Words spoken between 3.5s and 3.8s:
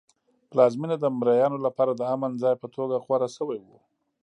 و.